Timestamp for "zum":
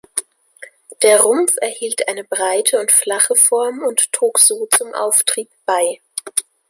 4.75-4.95